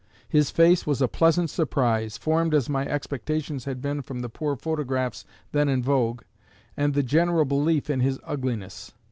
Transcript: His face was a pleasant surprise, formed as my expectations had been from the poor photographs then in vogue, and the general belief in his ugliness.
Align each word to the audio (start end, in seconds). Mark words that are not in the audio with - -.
His 0.27 0.49
face 0.49 0.87
was 0.87 0.99
a 0.99 1.07
pleasant 1.07 1.51
surprise, 1.51 2.17
formed 2.17 2.55
as 2.55 2.67
my 2.67 2.87
expectations 2.87 3.65
had 3.65 3.83
been 3.83 4.01
from 4.01 4.21
the 4.21 4.29
poor 4.29 4.55
photographs 4.55 5.25
then 5.51 5.69
in 5.69 5.83
vogue, 5.83 6.23
and 6.75 6.95
the 6.95 7.03
general 7.03 7.45
belief 7.45 7.87
in 7.87 7.99
his 7.99 8.19
ugliness. 8.23 8.93